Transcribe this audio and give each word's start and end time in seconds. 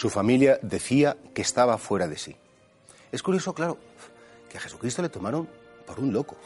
Su 0.00 0.08
familia 0.08 0.58
decía 0.62 1.18
que 1.34 1.42
estaba 1.42 1.76
fuera 1.76 2.08
de 2.08 2.16
sí. 2.16 2.34
Es 3.12 3.22
curioso, 3.22 3.52
claro, 3.52 3.76
que 4.48 4.56
a 4.56 4.60
Jesucristo 4.62 5.02
le 5.02 5.10
tomaron 5.10 5.46
por 5.86 6.00
un 6.00 6.10
loco. 6.10 6.38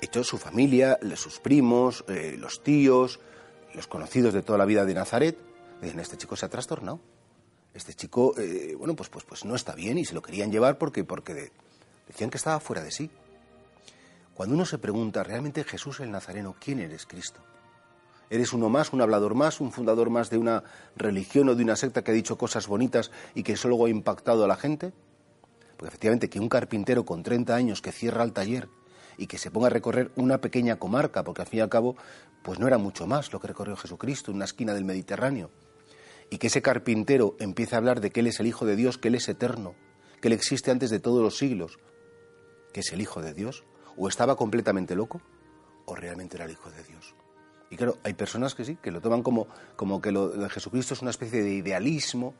Hecho 0.00 0.22
su 0.22 0.38
familia, 0.38 0.96
sus 1.16 1.40
primos, 1.40 2.04
eh, 2.06 2.36
los 2.38 2.62
tíos, 2.62 3.18
los 3.74 3.88
conocidos 3.88 4.34
de 4.34 4.42
toda 4.42 4.56
la 4.56 4.66
vida 4.66 4.84
de 4.84 4.94
Nazaret, 4.94 5.36
dicen, 5.82 5.98
este 5.98 6.16
chico 6.16 6.36
se 6.36 6.46
ha 6.46 6.48
trastornado. 6.48 7.00
Este 7.74 7.92
chico, 7.92 8.38
eh, 8.38 8.76
bueno, 8.78 8.94
pues, 8.94 9.08
pues, 9.08 9.24
pues 9.24 9.44
no 9.44 9.56
está 9.56 9.74
bien 9.74 9.98
y 9.98 10.04
se 10.04 10.14
lo 10.14 10.22
querían 10.22 10.52
llevar 10.52 10.78
porque, 10.78 11.02
porque 11.02 11.50
decían 12.06 12.30
que 12.30 12.36
estaba 12.36 12.60
fuera 12.60 12.84
de 12.84 12.92
sí. 12.92 13.10
Cuando 14.32 14.54
uno 14.54 14.64
se 14.64 14.78
pregunta, 14.78 15.24
¿realmente 15.24 15.64
Jesús 15.64 15.98
el 15.98 16.12
Nazareno, 16.12 16.54
quién 16.60 16.78
eres 16.78 17.04
Cristo? 17.04 17.40
¿Eres 18.28 18.52
uno 18.52 18.68
más, 18.68 18.92
un 18.92 19.00
hablador 19.00 19.34
más, 19.34 19.60
un 19.60 19.70
fundador 19.70 20.10
más 20.10 20.30
de 20.30 20.38
una 20.38 20.64
religión 20.96 21.48
o 21.48 21.54
de 21.54 21.62
una 21.62 21.76
secta 21.76 22.02
que 22.02 22.10
ha 22.10 22.14
dicho 22.14 22.36
cosas 22.36 22.66
bonitas 22.66 23.12
y 23.34 23.44
que 23.44 23.52
eso 23.52 23.68
luego 23.68 23.86
ha 23.86 23.90
impactado 23.90 24.44
a 24.44 24.48
la 24.48 24.56
gente? 24.56 24.92
Porque 25.76 25.88
efectivamente 25.88 26.28
que 26.28 26.40
un 26.40 26.48
carpintero 26.48 27.04
con 27.04 27.22
30 27.22 27.54
años 27.54 27.82
que 27.82 27.92
cierra 27.92 28.24
el 28.24 28.32
taller 28.32 28.68
y 29.16 29.26
que 29.28 29.38
se 29.38 29.50
ponga 29.50 29.68
a 29.68 29.70
recorrer 29.70 30.10
una 30.16 30.40
pequeña 30.40 30.76
comarca, 30.76 31.22
porque 31.22 31.42
al 31.42 31.48
fin 31.48 31.58
y 31.58 31.62
al 31.62 31.68
cabo, 31.68 31.96
pues 32.42 32.58
no 32.58 32.66
era 32.66 32.78
mucho 32.78 33.06
más 33.06 33.32
lo 33.32 33.40
que 33.40 33.48
recorrió 33.48 33.76
Jesucristo, 33.76 34.32
una 34.32 34.44
esquina 34.44 34.74
del 34.74 34.84
Mediterráneo, 34.84 35.50
y 36.28 36.38
que 36.38 36.48
ese 36.48 36.62
carpintero 36.62 37.36
empiece 37.38 37.74
a 37.74 37.78
hablar 37.78 38.00
de 38.00 38.10
que 38.10 38.20
Él 38.20 38.26
es 38.26 38.40
el 38.40 38.46
Hijo 38.46 38.66
de 38.66 38.76
Dios, 38.76 38.98
que 38.98 39.08
Él 39.08 39.14
es 39.14 39.28
eterno, 39.28 39.74
que 40.20 40.28
Él 40.28 40.34
existe 40.34 40.70
antes 40.70 40.90
de 40.90 41.00
todos 41.00 41.22
los 41.22 41.38
siglos, 41.38 41.78
que 42.72 42.80
es 42.80 42.92
el 42.92 43.00
Hijo 43.00 43.22
de 43.22 43.34
Dios, 43.34 43.64
o 43.96 44.08
estaba 44.08 44.36
completamente 44.36 44.94
loco, 44.94 45.22
o 45.86 45.94
realmente 45.94 46.36
era 46.36 46.44
el 46.44 46.50
Hijo 46.50 46.70
de 46.70 46.82
Dios. 46.82 47.14
Y 47.70 47.76
claro, 47.76 47.98
hay 48.04 48.14
personas 48.14 48.54
que 48.54 48.64
sí, 48.64 48.76
que 48.80 48.90
lo 48.90 49.00
toman 49.00 49.22
como, 49.22 49.48
como 49.74 50.00
que 50.00 50.12
lo 50.12 50.28
de 50.28 50.48
Jesucristo 50.48 50.94
es 50.94 51.02
una 51.02 51.10
especie 51.10 51.42
de 51.42 51.52
idealismo, 51.52 52.34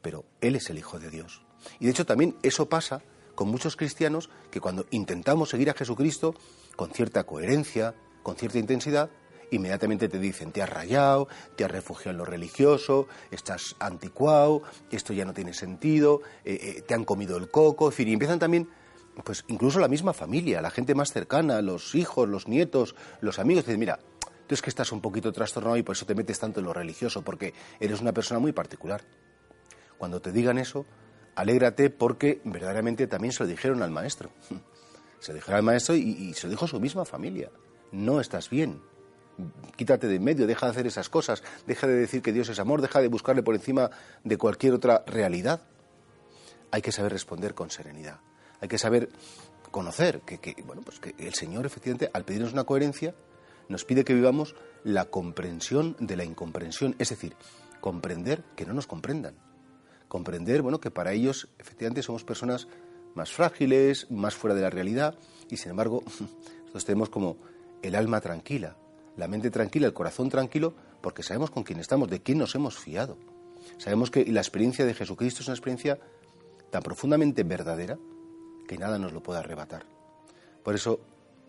pero 0.00 0.24
Él 0.40 0.56
es 0.56 0.70
el 0.70 0.78
Hijo 0.78 0.98
de 0.98 1.10
Dios. 1.10 1.42
Y 1.80 1.86
de 1.86 1.90
hecho 1.90 2.06
también 2.06 2.36
eso 2.42 2.68
pasa 2.68 3.02
con 3.34 3.48
muchos 3.48 3.76
cristianos 3.76 4.30
que 4.50 4.60
cuando 4.60 4.86
intentamos 4.90 5.50
seguir 5.50 5.70
a 5.70 5.74
Jesucristo 5.74 6.34
con 6.76 6.90
cierta 6.90 7.24
coherencia, 7.24 7.94
con 8.22 8.36
cierta 8.36 8.58
intensidad, 8.58 9.10
inmediatamente 9.50 10.08
te 10.08 10.18
dicen, 10.18 10.52
te 10.52 10.62
has 10.62 10.68
rayado, 10.68 11.28
te 11.56 11.64
has 11.64 11.70
refugiado 11.70 12.10
en 12.12 12.18
lo 12.18 12.24
religioso, 12.24 13.06
estás 13.30 13.76
anticuado, 13.78 14.62
esto 14.90 15.12
ya 15.12 15.24
no 15.24 15.32
tiene 15.32 15.54
sentido, 15.54 16.22
eh, 16.44 16.58
eh, 16.60 16.82
te 16.82 16.94
han 16.94 17.04
comido 17.04 17.36
el 17.36 17.50
coco, 17.50 17.86
en 17.86 17.92
fin, 17.92 18.08
y 18.08 18.12
empiezan 18.12 18.38
también, 18.38 18.68
pues 19.22 19.44
incluso 19.48 19.78
la 19.78 19.88
misma 19.88 20.12
familia, 20.12 20.60
la 20.60 20.70
gente 20.70 20.94
más 20.94 21.12
cercana, 21.12 21.62
los 21.62 21.94
hijos, 21.94 22.28
los 22.28 22.48
nietos, 22.48 22.94
los 23.20 23.38
amigos, 23.38 23.64
dicen, 23.64 23.80
mira, 23.80 24.00
tú 24.46 24.54
es 24.54 24.62
que 24.62 24.70
estás 24.70 24.92
un 24.92 25.00
poquito 25.00 25.32
trastornado 25.32 25.76
y 25.76 25.82
por 25.82 25.96
eso 25.96 26.06
te 26.06 26.14
metes 26.14 26.38
tanto 26.38 26.60
en 26.60 26.66
lo 26.66 26.72
religioso, 26.72 27.22
porque 27.22 27.54
eres 27.80 28.00
una 28.00 28.12
persona 28.12 28.40
muy 28.40 28.52
particular. 28.52 29.02
Cuando 29.98 30.20
te 30.20 30.32
digan 30.32 30.58
eso, 30.58 30.86
alégrate 31.34 31.90
porque 31.90 32.40
verdaderamente 32.44 33.06
también 33.06 33.32
se 33.32 33.44
lo 33.44 33.48
dijeron 33.48 33.82
al 33.82 33.90
maestro. 33.90 34.30
Se 35.20 35.32
lo 35.32 35.36
dijeron 35.36 35.56
al 35.56 35.62
maestro 35.62 35.94
y, 35.94 36.34
se 36.34 36.46
lo 36.46 36.50
dijo 36.50 36.66
su 36.66 36.78
misma 36.78 37.06
familia. 37.06 37.50
No 37.92 38.20
estás 38.20 38.50
bien. 38.50 38.82
Quítate 39.74 40.06
de 40.06 40.16
en 40.16 40.22
medio, 40.22 40.46
deja 40.46 40.66
de 40.66 40.72
hacer 40.72 40.86
esas 40.86 41.08
cosas, 41.08 41.42
deja 41.66 41.86
de 41.86 41.94
decir 41.94 42.20
que 42.20 42.30
Dios 42.30 42.50
es 42.50 42.58
amor, 42.58 42.82
deja 42.82 43.00
de 43.00 43.08
buscarle 43.08 43.42
por 43.42 43.54
encima 43.54 43.90
de 44.22 44.36
cualquier 44.36 44.74
otra 44.74 45.02
realidad. 45.06 45.62
Hay 46.70 46.82
que 46.82 46.92
saber 46.92 47.10
responder 47.10 47.54
con 47.54 47.70
serenidad. 47.70 48.20
Hay 48.60 48.68
que 48.68 48.76
saber 48.76 49.08
conocer 49.70 50.20
que, 50.20 50.54
bueno, 50.66 50.82
pues 50.82 51.00
que 51.00 51.14
el 51.16 51.32
Señor 51.32 51.64
efectivamente 51.64 52.10
al 52.12 52.26
pedirnos 52.26 52.52
una 52.52 52.64
coherencia 52.64 53.14
nos 53.68 53.84
pide 53.84 54.04
que 54.04 54.14
vivamos 54.14 54.54
la 54.82 55.06
comprensión 55.06 55.96
de 55.98 56.16
la 56.16 56.24
incomprensión, 56.24 56.94
es 56.98 57.10
decir, 57.10 57.34
comprender 57.80 58.44
que 58.56 58.66
no 58.66 58.74
nos 58.74 58.86
comprendan 58.86 59.36
comprender, 60.14 60.62
bueno, 60.62 60.78
que 60.78 60.92
para 60.92 61.12
ellos 61.12 61.48
efectivamente 61.58 62.00
somos 62.00 62.22
personas 62.22 62.68
más 63.16 63.32
frágiles, 63.32 64.08
más 64.12 64.36
fuera 64.36 64.54
de 64.54 64.62
la 64.62 64.70
realidad, 64.70 65.18
y 65.50 65.56
sin 65.56 65.70
embargo, 65.70 66.04
nosotros 66.60 66.84
tenemos 66.84 67.08
como 67.08 67.36
el 67.82 67.96
alma 67.96 68.20
tranquila, 68.20 68.76
la 69.16 69.26
mente 69.26 69.50
tranquila, 69.50 69.88
el 69.88 69.92
corazón 69.92 70.28
tranquilo, 70.28 70.72
porque 71.00 71.24
sabemos 71.24 71.50
con 71.50 71.64
quién 71.64 71.80
estamos, 71.80 72.08
de 72.08 72.22
quién 72.22 72.38
nos 72.38 72.54
hemos 72.54 72.78
fiado. 72.78 73.16
Sabemos 73.76 74.12
que 74.12 74.24
la 74.26 74.40
experiencia 74.40 74.86
de 74.86 74.94
Jesucristo 74.94 75.40
es 75.40 75.48
una 75.48 75.56
experiencia 75.56 75.98
tan 76.70 76.82
profundamente 76.84 77.42
verdadera 77.42 77.98
que 78.68 78.78
nada 78.78 79.00
nos 79.00 79.12
lo 79.12 79.20
puede 79.20 79.40
arrebatar. 79.40 79.84
Por 80.62 80.76
eso, 80.76 81.00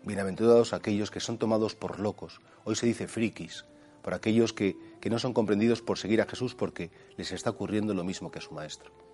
bienaventurados 0.06 0.72
aquellos 0.72 1.10
que 1.10 1.20
son 1.20 1.36
tomados 1.36 1.74
por 1.74 1.98
locos. 1.98 2.40
Hoy 2.64 2.76
se 2.76 2.86
dice 2.86 3.08
frikis, 3.08 3.64
por 4.02 4.14
aquellos 4.14 4.52
que, 4.52 4.76
que 5.00 5.10
no 5.10 5.18
son 5.18 5.34
comprendidos 5.34 5.82
por 5.82 5.98
seguir 5.98 6.22
a 6.22 6.26
Jesús 6.26 6.54
porque 6.54 6.90
les 7.16 7.32
está 7.32 7.50
ocurriendo 7.50 7.92
lo 7.92 8.04
mismo 8.04 8.30
que 8.30 8.38
a 8.38 8.42
su 8.42 8.54
Maestro. 8.54 9.05